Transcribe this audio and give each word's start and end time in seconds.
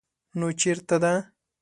_نو 0.39 0.47
چېرته 0.61 0.95
ده؟ 1.03 1.13